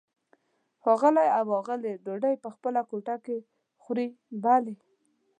ښاغلی 0.81 1.27
او 1.39 1.45
آغلې 1.59 1.93
ډوډۍ 2.05 2.35
په 2.43 2.49
خپله 2.55 2.81
کوټه 2.89 3.15
کې 3.25 3.37
خوري؟ 3.81 4.07
بلې. 4.43 4.75